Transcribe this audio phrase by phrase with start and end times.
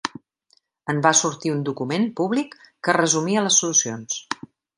[0.93, 2.57] En va sortir un document públic
[2.89, 4.19] que resumia les solucions.